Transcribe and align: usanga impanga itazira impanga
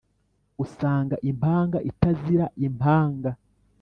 usanga 0.63 1.15
impanga 1.29 1.77
itazira 1.89 2.45
impanga 2.67 3.31